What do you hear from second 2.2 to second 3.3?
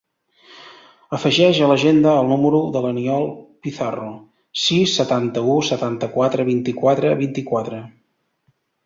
el número de l'Aniol